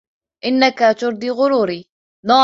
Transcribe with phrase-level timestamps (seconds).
[0.45, 1.89] إنك ترضي غروري.